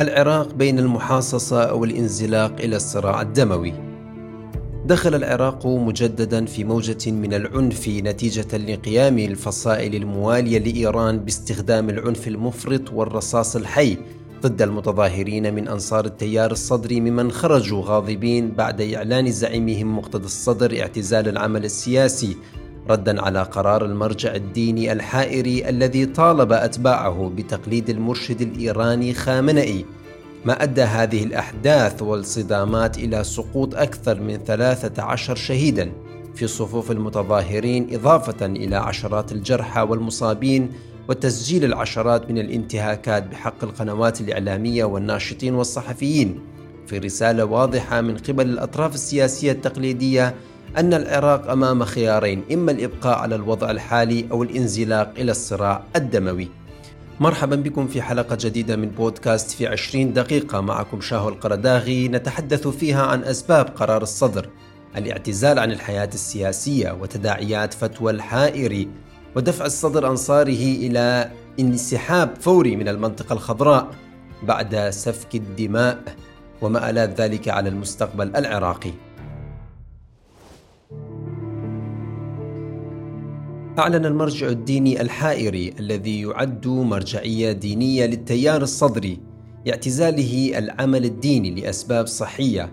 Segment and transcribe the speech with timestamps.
[0.00, 3.72] العراق بين المحاصصة أو الانزلاق إلى الصراع الدموي.
[4.86, 12.92] دخل العراق مجددا في موجة من العنف نتيجة لقيام الفصائل الموالية لإيران باستخدام العنف المفرط
[12.92, 13.96] والرصاص الحي
[14.42, 21.28] ضد المتظاهرين من أنصار التيار الصدري ممن خرجوا غاضبين بعد إعلان زعيمهم مقتدى الصدر اعتزال
[21.28, 22.36] العمل السياسي
[22.90, 29.84] ردا على قرار المرجع الديني الحائري الذي طالب أتباعه بتقليد المرشد الإيراني خامنئي.
[30.44, 35.92] ما أدى هذه الأحداث والصدامات إلى سقوط أكثر من 13 شهيدا
[36.34, 40.72] في صفوف المتظاهرين إضافة إلى عشرات الجرحى والمصابين
[41.08, 46.40] وتسجيل العشرات من الانتهاكات بحق القنوات الإعلامية والناشطين والصحفيين.
[46.86, 50.34] في رسالة واضحة من قبل الأطراف السياسية التقليدية
[50.78, 56.48] أن العراق أمام خيارين إما الإبقاء على الوضع الحالي أو الانزلاق إلى الصراع الدموي.
[57.20, 60.60] مرحبا بكم في حلقة جديدة من بودكاست في عشرين دقيقة.
[60.60, 64.48] معكم شاهو القرداغي نتحدث فيها عن أسباب قرار الصدر
[64.96, 68.88] الاعتزال عن الحياة السياسية وتداعيات فتوى الحائري
[69.36, 73.90] ودفع الصدر أنصاره إلى انسحاب فوري من المنطقة الخضراء
[74.42, 76.02] بعد سفك الدماء
[76.62, 78.92] ومآلات ذلك على المستقبل العراقي.
[83.78, 89.18] أعلن المرجع الديني الحائري الذي يعد مرجعية دينية للتيار الصدري
[89.68, 92.72] اعتزاله العمل الديني لأسباب صحية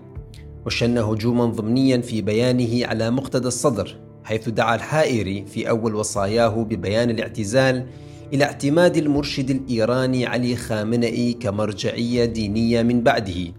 [0.66, 7.10] وشن هجوما ضمنيا في بيانه على مقتدى الصدر حيث دعا الحائري في أول وصاياه ببيان
[7.10, 7.86] الاعتزال
[8.32, 13.52] إلى اعتماد المرشد الإيراني علي خامنئي كمرجعية دينية من بعده.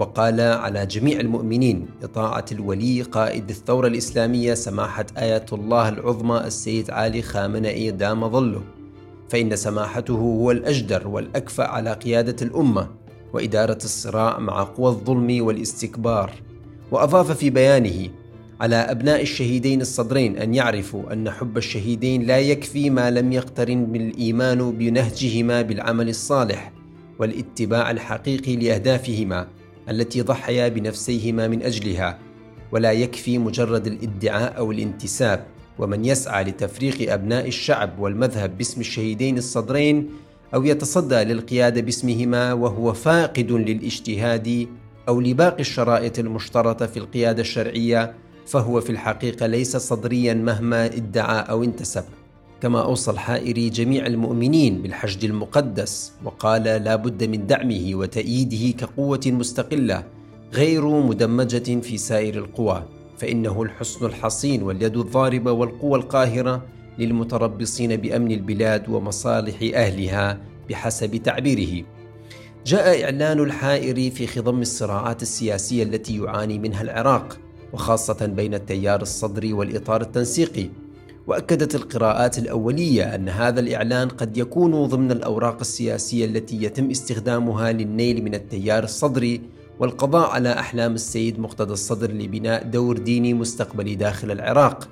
[0.00, 7.22] وقال على جميع المؤمنين إطاعة الولي قائد الثورة الإسلامية سماحة آية الله العظمى السيد علي
[7.22, 8.62] خامنئي دام ظله.
[9.28, 12.88] فإن سماحته هو الأجدر والأكفأ على قيادة الأمة
[13.32, 16.32] وإدارة الصراع مع قوى الظلم والاستكبار.
[16.90, 18.08] وأضاف في بيانه
[18.60, 24.70] على أبناء الشهيدين الصدرين أن يعرفوا أن حب الشهيدين لا يكفي ما لم يقترن بالإيمان
[24.70, 26.72] بنهجهما بالعمل الصالح
[27.18, 29.59] والاتباع الحقيقي لأهدافهما.
[29.88, 32.18] التي ضحيا بنفسيهما من أجلها
[32.72, 35.46] ولا يكفي مجرد الادعاء أو الانتساب
[35.78, 40.10] ومن يسعى لتفريق أبناء الشعب والمذهب باسم الشهيدين الصدرين
[40.54, 44.68] أو يتصدى للقياده باسمهما وهو فاقد للاجتهاد
[45.08, 48.14] أو لباقي الشرائط المشترطة في القيادة الشرعية
[48.46, 52.04] فهو في الحقيقة ليس صدريا مهما ادعى أو انتسب.
[52.62, 60.04] كما أوصى الحائري جميع المؤمنين بالحشد المقدس وقال لا بد من دعمه وتأييده كقوة مستقلة
[60.52, 62.84] غير مدمجة في سائر القوى
[63.18, 66.62] فإنه الحصن الحصين واليد الضاربة والقوة القاهرة
[66.98, 71.84] للمتربصين بأمن البلاد ومصالح أهلها بحسب تعبيره.
[72.66, 77.38] جاء إعلان الحائري في خضم الصراعات السياسية التي يعاني منها العراق
[77.72, 80.68] وخاصة بين التيار الصدري والإطار التنسيقي.
[81.26, 88.24] وأكدت القراءات الأولية أن هذا الإعلان قد يكون ضمن الأوراق السياسية التي يتم استخدامها للنيل
[88.24, 89.40] من التيار الصدري
[89.78, 94.88] والقضاء على أحلام السيد مقتدى الصدر لبناء دور ديني مستقبلي داخل العراق.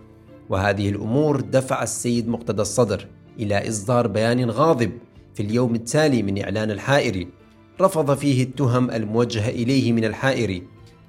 [0.49, 3.07] وهذه الأمور دفع السيد مقتدى الصدر
[3.39, 4.93] إلى إصدار بيان غاضب
[5.35, 7.29] في اليوم التالي من إعلان الحائري
[7.81, 10.63] رفض فيه التهم الموجهه إليه من الحائري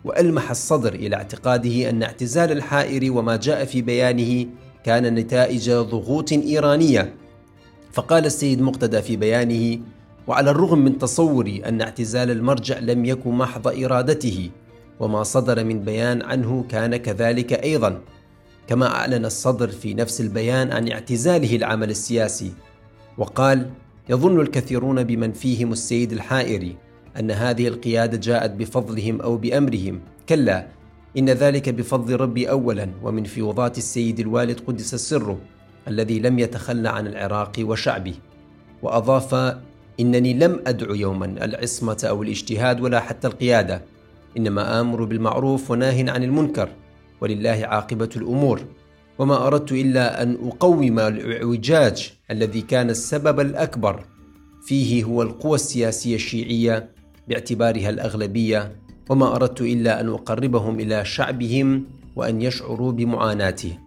[0.06, 4.46] وألمح الصدر إلى اعتقاده أن اعتزال الحائري وما جاء في بيانه
[4.84, 7.14] كان نتائج ضغوط إيرانية.
[7.94, 9.80] فقال السيد مقتدى في بيانه
[10.28, 14.50] وعلى الرغم من تصوري أن اعتزال المرجع لم يكن محض إرادته
[15.00, 18.02] وما صدر من بيان عنه كان كذلك أيضا.
[18.68, 22.52] كما أعلن الصدر في نفس البيان عن اعتزاله العمل السياسي
[23.18, 23.70] وقال
[24.10, 26.76] يظن الكثيرون بمن فيهم السيد الحائري
[27.20, 30.00] أن هذه القيادة جاءت بفضلهم أو بأمرهم.
[30.30, 30.68] كلا
[31.18, 35.40] إن ذلك بفضل ربي أولا ومن فيوضات السيد الوالد قدس سره
[35.88, 38.14] الذي لم يتخلى عن العراق وشعبه.
[38.82, 39.58] وأضاف
[40.00, 43.82] إنني لم أدعو يوما العصمة أو الاجتهاد ولا حتى القيادة
[44.38, 46.70] إنما آمر بالمعروف وناه عن المنكر
[47.22, 48.62] ولله عاقبة الأمور.
[49.20, 54.06] وما أردت إلا أن أقوم الإعوجاج الذي كان السبب الأكبر
[54.62, 56.92] فيه هو القوى السياسية الشيعية
[57.28, 58.79] باعتبارها الأغلبية
[59.10, 61.86] وما أردت إلا أن أقربهم إلى شعبهم
[62.16, 63.78] وأن يشعروا بمعاناته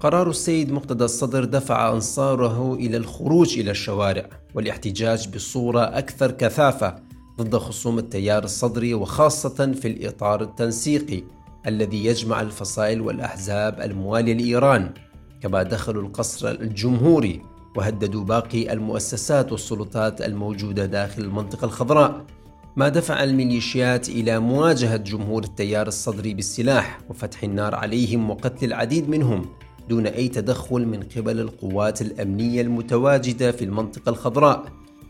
[0.00, 6.96] قرار السيد مقتدى الصدر دفع أنصاره إلى الخروج إلى الشوارع والاحتجاج بصورة أكثر كثافة
[7.40, 11.22] ضد خصوم التيار الصدري وخاصة في الإطار التنسيقي
[11.66, 14.90] الذي يجمع الفصائل والأحزاب المواليه لإيران.
[15.42, 17.42] كما دخلوا القصر الجمهوري
[17.76, 22.24] وهددوا باقي المؤسسات والسلطات الموجودة داخل المنطقة الخضراء.
[22.78, 29.46] ما دفع الميليشيات إلى مواجهة جمهور التيار الصدري بالسلاح وفتح النار عليهم وقتل العديد منهم
[29.88, 34.64] دون أي تدخل من قبل القوات الأمنية المتواجدة في المنطقة الخضراء.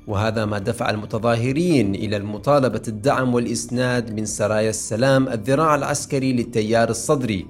[0.06, 7.46] وهذا ما دفع المتظاهرين إلى المطالبة الدعم والإسناد من سرايا السلام الذراع العسكري للتيار الصدري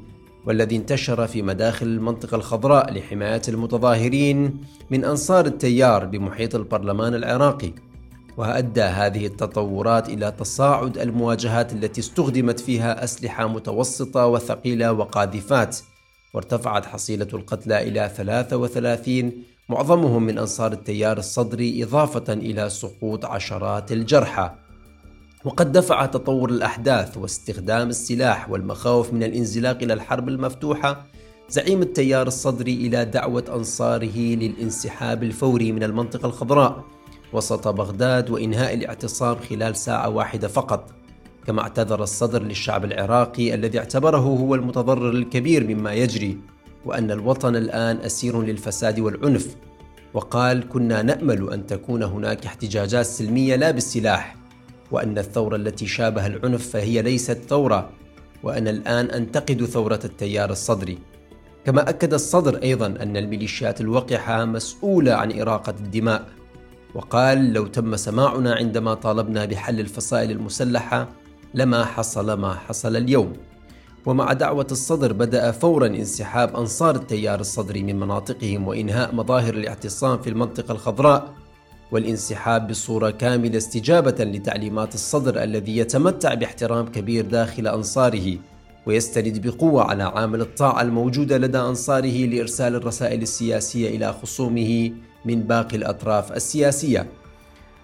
[0.46, 4.60] والذي انتشر في مداخل المنطقة الخضراء لحماية المتظاهرين
[4.90, 7.72] من أنصار التيار بمحيط البرلمان العراقي.
[8.38, 15.78] وأدى هذه التطورات إلى تصاعد المواجهات التي استخدمت فيها أسلحة متوسطة وثقيلة وقاذفات
[16.34, 19.32] وارتفعت حصيلة القتلى إلى 33
[19.68, 24.50] معظمهم من أنصار التيار الصدري إضافة إلى سقوط عشرات الجرحى.
[25.44, 31.06] وقد دفع تطور الأحداث واستخدام السلاح والمخاوف من الانزلاق إلى الحرب المفتوحة
[31.48, 36.97] زعيم التيار الصدري إلى دعوة أنصاره للانسحاب الفوري من المنطقة الخضراء.
[37.32, 40.90] وسط بغداد وإنهاء الاعتصام خلال ساعة واحدة فقط
[41.46, 46.38] كما اعتذر الصدر للشعب العراقي الذي اعتبره هو المتضرر الكبير مما يجري
[46.84, 49.56] وأن الوطن الآن أسير للفساد والعنف.
[50.14, 54.36] وقال كنا نأمل أن تكون هناك احتجاجات سلمية لا بالسلاح
[54.90, 57.90] وأن الثورة التي شابه العنف فهي ليست ثورة
[58.42, 60.98] وأنا الآن أنتقد ثورة التيار الصدري.
[61.66, 66.37] كما أكد الصدر أيضا أن الميليشيات الوقحة مسؤولة عن إراقة الدماء
[66.98, 71.08] وقال لو تم سماعنا عندما طالبنا بحل الفصائل المسلحة
[71.54, 73.32] لما حصل ما حصل اليوم.
[74.06, 80.30] ومع دعوة الصدر بدأ فورا انسحاب أنصار التيار الصدري من مناطقهم وإنهاء مظاهر الاعتصام في
[80.30, 81.34] المنطقة الخضراء
[81.92, 88.38] والانسحاب بصورة كاملة استجابة لتعليمات الصدر الذي يتمتع باحترام كبير داخل أنصاره
[88.86, 94.92] ويستند بقوة على عامل الطاعة الموجودة لدى أنصاره لإرسال الرسائل السياسية إلى خصومه
[95.24, 97.06] من باقي الأطراف السياسية.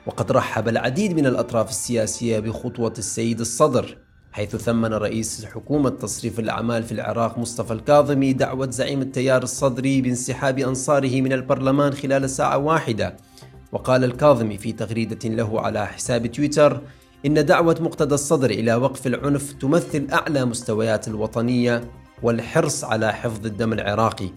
[0.06, 3.98] وقد رحب العديد من الأطراف السياسية بخطوة السيد الصدر
[4.32, 10.58] حيث ثمن رئيس حكومة تصريف الأعمال في العراق مصطفى الكاظمي دعوة زعيم التيار الصدري بانسحاب
[10.58, 13.16] أنصاره من البرلمان خلال ساعة واحدة.
[13.72, 16.80] وقال الكاظمي في تغريدة له على حساب تويتر
[17.26, 21.90] إن دعوة مقتدى الصدر إلى وقف العنف تمثل أعلى مستويات الوطنية
[22.22, 24.28] والحرص على حفظ الدم العراقي.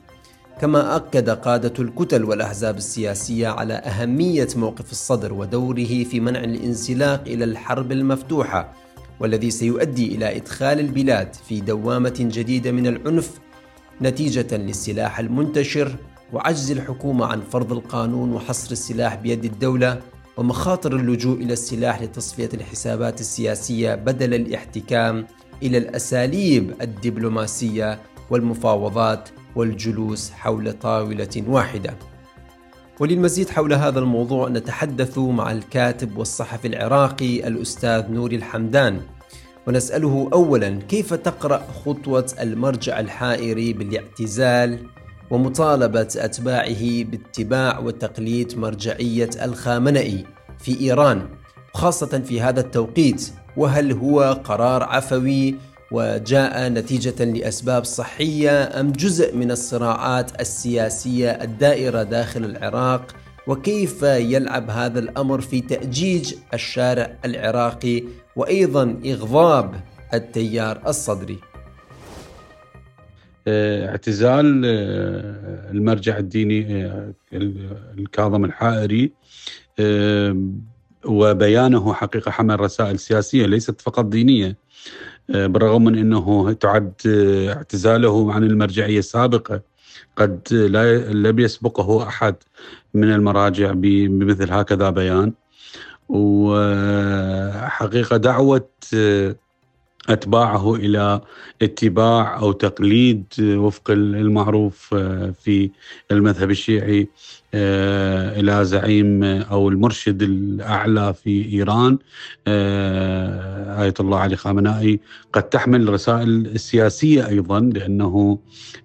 [0.61, 7.43] كما أكد قادة الكتل والأحزاب السياسية على أهمية موقف الصدر ودوره في منع الانزلاق إلى
[7.43, 8.73] الحرب المفتوحة
[9.19, 13.39] والذي سيؤدي إلى إدخال البلاد في دوامة جديدة من العنف
[14.01, 15.95] نتيجة للسلاح المنتشر
[16.33, 19.99] وعجز الحكومة عن فرض القانون وحصر السلاح بيد الدولة
[20.37, 25.27] ومخاطر اللجوء إلى السلاح لتصفية الحسابات السياسية بدل الاحتكام
[25.63, 27.99] إلى الأساليب الدبلوماسية
[28.29, 31.93] والمفاوضات والجلوس حول طاولة واحدة.
[32.99, 39.01] وللمزيد حول هذا الموضوع نتحدث مع الكاتب والصحفي العراقي الأستاذ نوري الحمدان
[39.67, 44.79] ونسأله أولا كيف تقرأ خطوة المرجع الحائري بالاعتزال
[45.31, 50.25] ومطالبة أتباعه باتباع وتقليد مرجعية الخامنئي
[50.59, 51.29] في إيران
[51.73, 55.55] خاصة في هذا التوقيت وهل هو قرار عفوي
[55.91, 63.15] وجاء نتيجة لأسباب صحية أم جزء من الصراعات السياسية الدائرة داخل العراق؟
[63.47, 68.03] وكيف يلعب هذا الأمر في تأجيج الشارع العراقي
[68.35, 69.75] وأيضا إغضاب
[70.13, 71.37] التيار الصدري؟
[73.47, 77.13] آه، اعتزال آه، المرجع الديني آه،
[77.97, 79.11] الكاظم الحائري
[81.05, 84.57] وبيانه حقيقة حمل رسائل سياسية ليست فقط دينية.
[85.29, 86.93] بالرغم من أنه تعد
[87.55, 89.61] اعتزاله عن المرجعية السابقة
[90.15, 92.35] قد لا لم يسبقه أحد
[92.93, 95.33] من المراجع بمثل هكذا بيان.
[96.09, 98.69] وحقيقة دعوة
[100.09, 101.21] أتباعه إلى
[101.61, 104.93] اتباع أو تقليد وفق المعروف
[105.33, 105.71] في
[106.11, 107.07] المذهب الشيعي آه،
[107.53, 111.97] إلى زعيم أو المرشد الأعلى في إيران.
[112.47, 114.99] آه، آية الله علي خامنائي
[115.33, 118.39] قد تحمل رسائل سياسيه أيضا لأنه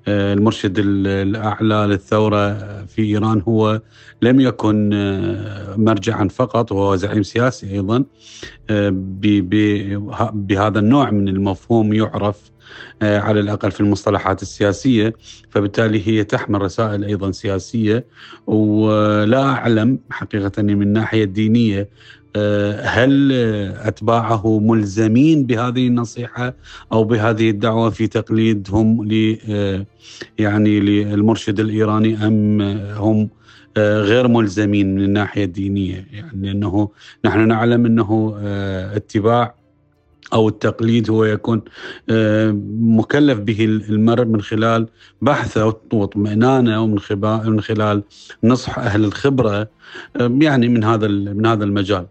[0.08, 2.52] آه، المرشد الأعلى للثورة
[2.84, 3.80] في إيران هو
[4.22, 4.90] لم يكن
[5.76, 8.04] مرجعا فقط وهو زعيم سياسي أيضا.
[10.32, 12.51] بهذا النوع من المفهوم يعرف آه،
[13.02, 15.12] على الأقل في المصطلحات السياسية
[15.50, 18.06] فبالتالي هي تحمل رسائل أيضا سياسية.
[18.46, 21.88] ولا أعلم حقيقة من الناحيه الدينيه
[22.36, 23.32] آه، هل
[23.76, 26.54] أتباعه ملزمين بهذه النصيحة
[26.92, 29.86] أو بهذه الدعوة في تقليدهم ل آه،
[30.38, 32.62] يعني للمرشد الإيراني أم
[32.96, 33.28] هم
[33.78, 36.88] غير ملزمين من الناحيه الدينيه يعني أنه
[37.24, 38.34] نحن نعلم أنه
[38.96, 39.54] اتباع
[40.32, 41.62] أو التقليد هو يكون
[42.98, 44.88] مكلف به المرء من خلال
[45.22, 46.98] بحثه واطمئنانه ومن
[47.46, 48.02] من خلال
[48.44, 49.68] نصح أهل الخبرة
[50.16, 52.06] يعني من هذا من هذا المجال.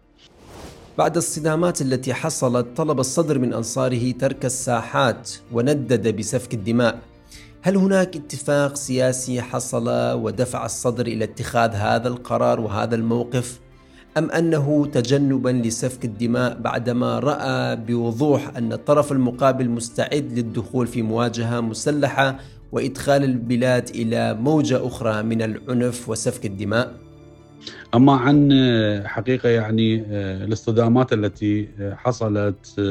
[0.98, 7.00] بعد الصدامات التي حصلت طلب الصدر من أنصاره ترك الساحات وندد بسفك الدماء.
[7.62, 13.60] هل هناك اتفاق سياسي حصل ودفع الصدر إلى اتخاذ هذا القرار وهذا الموقف؟
[14.18, 21.60] أم أنه تجنبا لسفك الدماء بعدما رأى بوضوح أن الطرف المقابل مستعد للدخول في مواجهة
[21.60, 22.40] مسلحة
[22.72, 26.94] وإدخال البلاد إلى موجة أخرى من العنف وسفك الدماء؟
[27.96, 28.52] أما عن
[29.06, 30.04] حقيقة يعني
[30.44, 32.82] الاصطدامات التي حصلت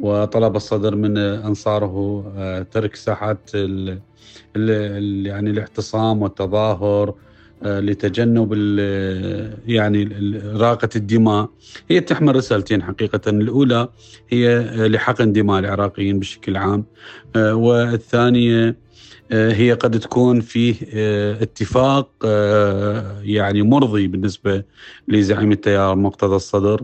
[0.00, 2.24] وطلب الصدر من أنصاره
[2.72, 7.14] ترك ساحات يعني الاعتصام والتظاهر
[7.64, 8.52] لتجنب
[9.66, 10.04] يعني
[10.54, 11.50] راقة الدماء.
[11.90, 13.30] هي تحمل رسالتين حقيقة.
[13.30, 13.88] الأولى
[14.28, 16.84] هي لحقن دماء العراقيين بشكل عام.
[17.36, 18.76] والثانية
[19.32, 20.74] هي قد تكون فيه
[21.42, 22.08] اتفاق
[23.22, 24.64] يعني مرضي بالنسبة
[25.08, 26.82] لزعيم التيار مقتدى الصدر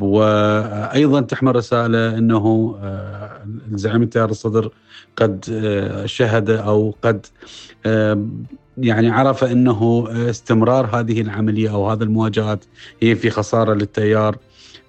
[0.00, 2.74] وأيضا تحمل رسالة إنه
[3.72, 4.70] زعيم التيار الصدر
[5.16, 5.44] قد
[6.06, 7.26] شهد أو قد
[8.78, 12.64] يعني عرف إنه استمرار هذه العملية أو هذه المواجهات
[13.02, 14.36] هي في خسارة للتيار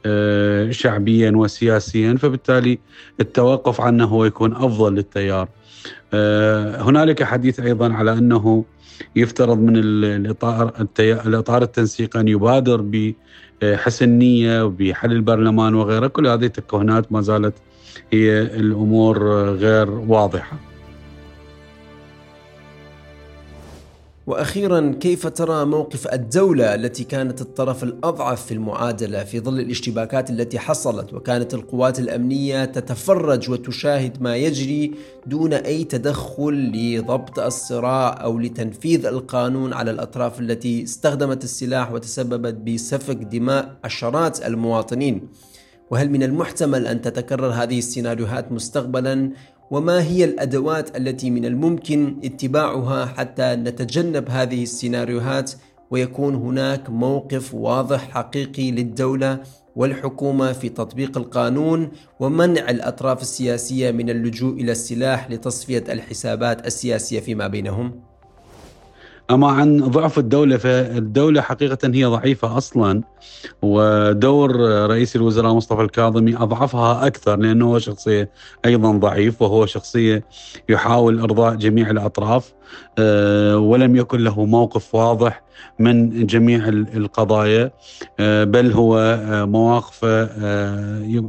[0.06, 2.80] آه، شعبيا وسياسيا فبالتالي
[3.20, 5.50] التوقف عنه هو يكون أفضل للتيار.
[6.14, 8.66] آه، هنالك حديث أيضا على أنه
[9.16, 12.82] يفترض من الاطار الإطار التنسيقي أن يبادر
[13.62, 17.54] بحسن نيه وبحل البرلمان وغيره، كل هذه التكهنات ما زالت
[18.14, 20.73] هي الأمور غير واضحة.
[24.28, 30.60] وأخيرا كيف ترى موقف الدولة التي كانت الطرف الأضعف في المعادلة في ظل الاشتباكات التي
[30.60, 34.92] حصلت؟ وكانت القوات الأمنية تتفرج وتشاهد ما يجري
[35.28, 43.16] دون أي تدخل لضبط الصراع أو لتنفيذ القانون على الأطراف التي استخدمت السلاح وتسببت بسفك
[43.16, 45.28] دماء عشرات المواطنين.
[45.92, 49.32] وهل من المحتمل أن تتكرر هذه السيناريوهات مستقبلا؟
[49.74, 55.52] وما هي الأدوات التي من الممكن اتباعها حتى نتجنب هذه السيناريوهات
[55.92, 59.40] ويكون هناك موقف واضح حقيقي للدولة
[59.76, 67.48] والحكومة في تطبيق القانون ومنع الأطراف السياسية من اللجوء إلى السلاح لتصفية الحسابات السياسية فيما
[67.48, 68.13] بينهم؟
[69.32, 73.02] أما عن ضعف الدولة فالدولة حقيقة هي ضعيفة أصلا
[73.62, 74.56] ودور
[74.90, 78.32] رئيس الوزراء مصطفى الكاظمي أضعفها أكثر لأنه هو شخصية
[78.66, 80.24] أيضا ضعيف وهو شخصية
[80.70, 82.54] يحاول إرضاء جميع الأطراف.
[82.54, 82.63] آه،
[83.58, 85.44] ولم يكن له موقف واضح
[85.80, 87.72] من جميع القضايا.
[88.20, 90.30] آه، بل هو آه، مواقفه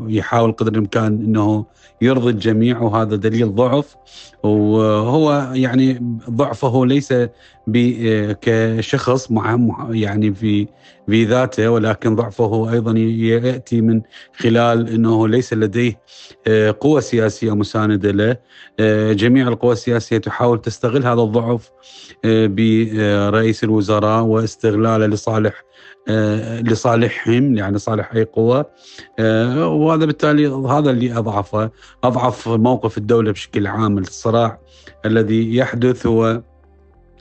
[0.09, 1.65] يحاول قدر الإمكان إنه
[2.03, 3.97] يرضي الجميع وهذا دليل ضعف.
[4.43, 7.15] وهو يعني ضعفه ليس
[8.41, 9.31] كشخص
[9.91, 10.67] يعني في
[11.07, 14.03] في ذاته ولكن ضعفه أيضا يأتي من
[14.37, 16.01] خلال إنه ليس لديه
[16.47, 18.37] آه، قوة سياسية مساندة له.
[18.81, 21.71] آه، جميع القوى السياسية تحاول تستغل هذا الضعف
[22.25, 25.65] آه، برئيس الوزراء واستغلاله لصالح
[26.63, 28.67] لصالحهم يعني صالح أي قوة.
[29.67, 31.71] وهذا بالتالي هذا اللي أضعفه
[32.05, 34.61] أضعف موقف الدولة بشكل عام الصراع
[35.07, 36.43] الذي يحدث هو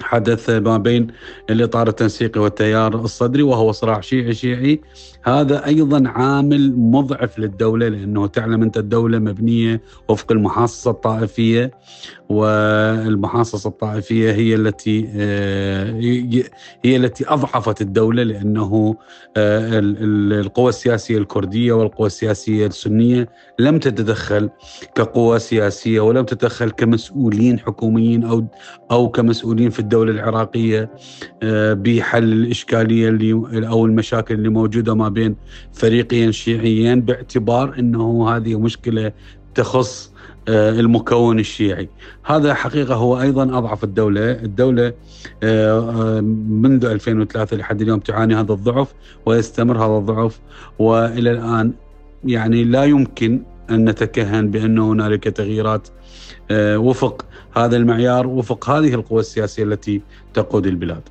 [0.02, 1.08] حدث ما بين
[1.50, 4.82] الإطار التنسيقي والتيار الصدري وهو صراع شيعي شيعي.
[5.24, 11.72] هذا أيضا عامل مضعف للدولة لأنه تعلم أنت الدولة مبنية وفق المحاصصة الطائفية.
[12.34, 15.92] والمحاصصه الطائفية هي التي آه،
[16.86, 18.96] هي التي أضعفت الدولة لأنه
[19.38, 24.50] آه، القوى السياسية الكردية والقوى السياسية السنية لم تتدخل
[24.96, 28.46] كقوى سياسية ولم تتدخل كمسؤولين حكوميين أو
[28.92, 30.92] أو كمسؤولين في الدولة العراقية
[31.44, 35.36] آه، بحل الإشكالية اللي أو المشاكل اللي موجودة ما بين
[35.74, 39.12] فريقين شيعيين باعتبار إنه هذه مشكلة
[39.56, 40.14] تخص
[40.48, 41.90] آه، المكون الشيعي.
[42.24, 44.32] هذا حقيقة هو أيضا أضعف الدولة.
[44.32, 44.94] الدولة
[45.44, 48.94] آه، آه، منذ 2003 لحد اليوم تعاني هذا الضعف
[49.26, 50.40] ويستمر هذا الضعف.
[50.80, 51.74] وإلى الآن
[52.26, 55.88] يعني لا يمكن أن نتكهن بأن هنالك تغييرات
[56.52, 57.26] وفق
[57.58, 60.02] هذا المعيار وفق هذه القوى السياسية التي
[60.34, 61.02] تقود البلاد.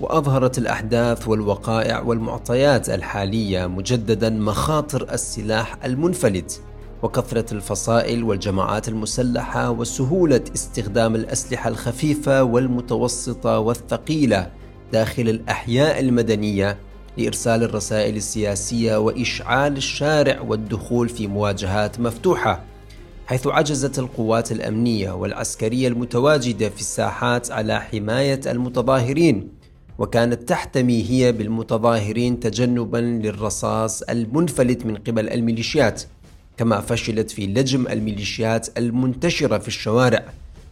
[0.00, 6.62] وأظهرت الأحداث والوقائع والمعطيات الحالية مجددا مخاطر السلاح المنفلت.
[7.02, 14.50] وكثرة الفصائل والجماعات المسلحة وسهولة استخدام الأسلحة الخفيفة والمتوسطة والثقيلة
[14.92, 16.78] داخل الأحياء المدنية
[17.18, 22.64] لإرسال الرسائل السياسية وإشعال الشارع والدخول في مواجهات مفتوحة
[23.26, 29.48] حيث عجزت القوات الأمنية والعسكرية المتواجدة في الساحات على حماية المتظاهرين
[29.98, 36.02] وكانت تحتمي هي بالمتظاهرين تجنبا للرصاص المنفلت من قبل الميليشيات.
[36.60, 40.24] كما فشلت في لجم الميليشيات المنتشرة في الشوارع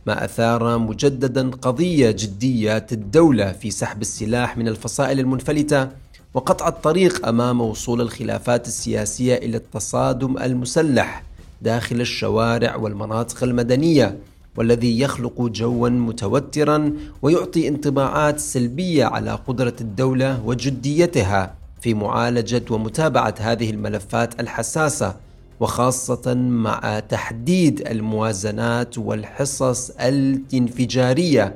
[0.06, 5.88] ما أثار مجددا قضية جدية الدولة في سحب السلاح من الفصائل المنفلتة
[6.34, 11.22] وقطع الطريق أمام وصول الخلافات السياسية إلى التصادم المسلح
[11.62, 14.18] داخل الشوارع والمناطق المدنية
[14.56, 16.92] والذي يخلق جوا متوترا
[17.22, 25.27] ويعطي انطباعات سلبية على قدرة الدولة وجديتها في معالجة ومتابعة هذه الملفات الحساسة
[25.60, 31.54] وخاصة مع تحديد الموازنات والحصص الانفجارية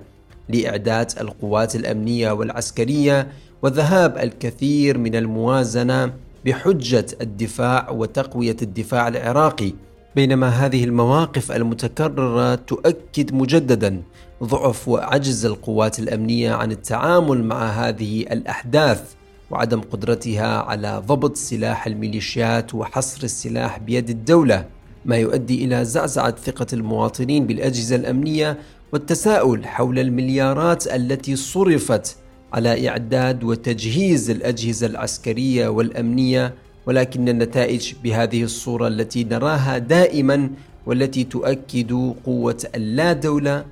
[0.49, 3.29] لإعداد القوات الأمنية والعسكرية
[3.63, 6.13] وذهاب الكثير من الموازنة
[6.45, 9.73] بحجة الدفاع وتقوية الدفاع العراقي.
[10.17, 14.03] بينما هذه المواقف المتكررة تؤكد مجددا
[14.43, 19.15] ضعف وعجز القوات الأمنية عن التعامل مع هذه الأحداث.
[19.53, 24.65] وعدم قدرتها على ضبط سلاح الميليشيات وحصر السلاح بيد الدولة
[25.05, 28.59] ما يؤدي إلى زعزعة ثقة المواطنين بالأجهزة الأمنية
[28.93, 32.17] والتساؤل حول المليارات التي صرفت
[32.53, 36.55] على إعداد وتجهيز الأجهزة العسكرية والأمنية
[36.87, 40.51] ولكن النتائج بهذه الصورة التي نراها دائما
[40.87, 43.65] والتي تؤكد قوة اللا دولة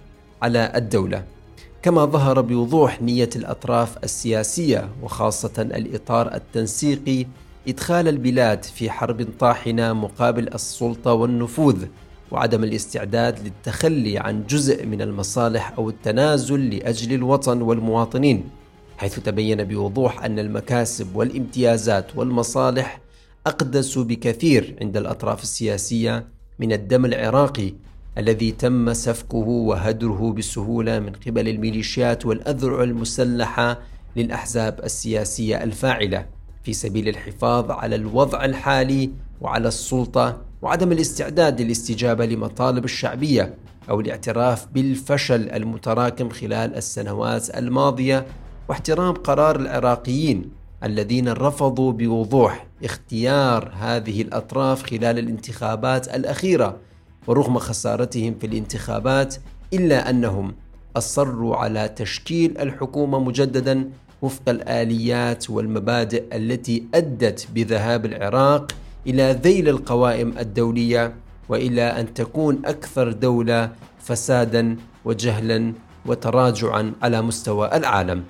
[0.43, 1.25] على الدولة.
[1.83, 7.27] كما ظهر بوضوح نية الأطراف السياسية وخاصة الإطار التنسيقي
[7.69, 11.85] إدخال البلاد في حرب طاحنة مقابل السلطة والنفوذ
[12.31, 18.45] وعدم الاستعداد للتخلي عن جزء من المصالح أو التنازل لأجل الوطن والمواطنين
[18.99, 23.01] حيث تبين بوضوح أن المكاسب والامتيازات والمصالح
[23.47, 26.27] أقدس بكثير عند الأطراف السياسية
[26.59, 27.73] من الدم العراقي
[28.21, 33.79] الذي تم سفكه وهدره بسهولة من قبل الميليشيات والأذرع المسلحة
[34.17, 36.27] للأحزاب السياسية الفاعلة
[36.63, 43.55] في سبيل الحفاظ على الوضع الحالي وعلى السلطة وعدم الاستعداد للاستجابة لمطالب الشعبية
[43.91, 48.27] أو الاعتراف بالفشل المتراكم خلال السنوات الماضية
[48.69, 50.51] واحترام قرار العراقيين
[50.85, 56.77] الذين رفضوا بوضوح اختيار هذه الأطراف خلال الانتخابات الأخيرة
[57.27, 59.35] ورغم خسارتهم في الانتخابات
[59.73, 60.55] إلا أنهم
[60.97, 63.91] أصروا على تشكيل الحكومة مجددا
[64.23, 68.73] وفق الآليات والمبادئ التي أدت بذهاب العراق
[69.07, 71.15] إلى ذيل القوائم الدولية
[71.49, 75.73] وإلى أن تكون أكثر دولة فسادا وجهلا
[76.07, 78.25] وتراجعا على مستوى العالم.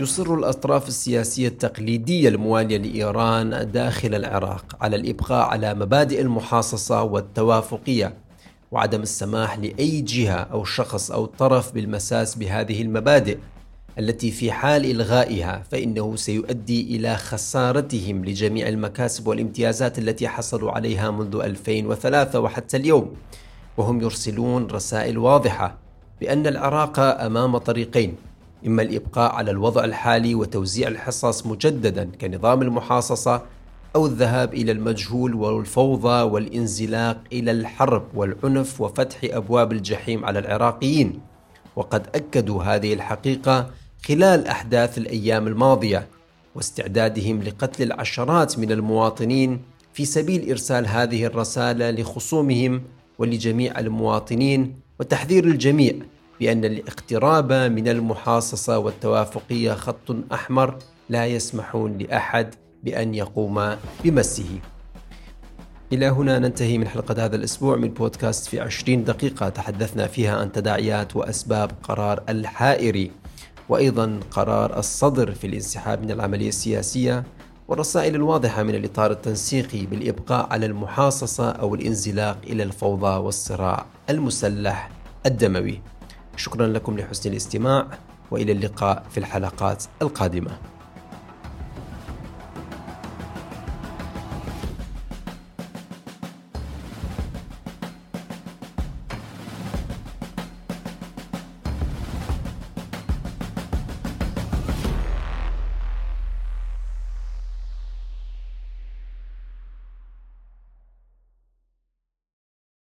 [0.00, 8.14] يصر الأطراف السياسية التقليدية الموالية لإيران داخل العراق على الإبقاء على مبادئ المحاصصة والتوافقية.
[8.74, 13.38] وعدم السماح لأي جهة أو شخص أو طرف بالمساس بهذه المبادئ
[13.98, 21.36] التي في حال إلغائها فإنه سيؤدي إلى خسارتهم لجميع المكاسب والامتيازات التي حصلوا عليها منذ
[21.36, 23.14] 2003 وحتى اليوم.
[23.76, 25.78] وهم يرسلون رسائل واضحة
[26.20, 28.14] بأن العراق أمام طريقين
[28.66, 33.42] إما الإبقاء على الوضع الحالي وتوزيع الحصص مجددا كنظام المحاصصة
[33.96, 41.20] أو الذهاب إلى المجهول والفوضى والانزلاق إلى الحرب والعنف وفتح أبواب الجحيم على العراقيين.
[41.76, 43.70] وقد أكدوا هذه الحقيقة
[44.04, 46.08] خلال أحداث الأيام الماضية
[46.54, 52.82] واستعدادهم لقتل العشرات من المواطنين في سبيل إرسال هذه الرسالة لخصومهم
[53.18, 55.94] ولجميع المواطنين وتحذير الجميع
[56.40, 60.78] بأن الاقتراب من المحاصصة والتوافقية خط أحمر
[61.08, 64.60] لا يسمحون لأحد بأن يقوم بمسه.
[65.92, 69.48] إلى هنا ننتهي من حلقة هذا الأسبوع من بودكاست في عشرين دقيقة.
[69.48, 73.10] تحدثنا فيها عن تداعيات وأسباب قرار الحائري
[73.68, 77.24] وأيضا قرار الصدر في الانسحاب من العملية السياسية
[77.68, 84.90] والرسائل الواضحة من الإطار التنسيقي بالإبقاء على المحاصصة أو الانزلاق إلى الفوضى والصراع المسلح
[85.26, 85.80] الدموي.
[86.36, 87.86] شكرا لكم لحسن الاستماع
[88.30, 90.73] وإلى اللقاء في الحلقات القادمة.